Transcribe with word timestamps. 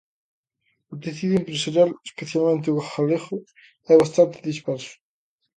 O 0.93 0.95
tecido 1.03 1.33
empresarial, 1.37 1.89
especialmente 2.09 2.67
o 2.75 2.81
galego, 2.89 3.37
é 3.93 3.95
bastante 4.03 4.45
disperso. 4.49 4.93